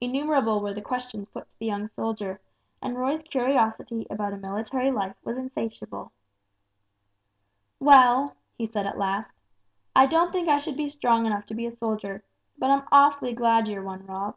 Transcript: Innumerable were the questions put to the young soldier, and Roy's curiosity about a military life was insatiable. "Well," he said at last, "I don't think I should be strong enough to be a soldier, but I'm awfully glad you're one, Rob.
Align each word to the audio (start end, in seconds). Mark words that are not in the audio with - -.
Innumerable 0.00 0.60
were 0.60 0.72
the 0.72 0.80
questions 0.80 1.28
put 1.30 1.48
to 1.48 1.58
the 1.58 1.66
young 1.66 1.88
soldier, 1.88 2.40
and 2.80 2.96
Roy's 2.96 3.20
curiosity 3.20 4.06
about 4.08 4.32
a 4.32 4.36
military 4.36 4.92
life 4.92 5.16
was 5.24 5.36
insatiable. 5.36 6.12
"Well," 7.80 8.36
he 8.56 8.68
said 8.68 8.86
at 8.86 8.96
last, 8.96 9.32
"I 9.96 10.06
don't 10.06 10.30
think 10.30 10.48
I 10.48 10.58
should 10.58 10.76
be 10.76 10.88
strong 10.88 11.26
enough 11.26 11.46
to 11.46 11.54
be 11.56 11.66
a 11.66 11.72
soldier, 11.72 12.22
but 12.56 12.70
I'm 12.70 12.86
awfully 12.92 13.32
glad 13.32 13.66
you're 13.66 13.82
one, 13.82 14.06
Rob. 14.06 14.36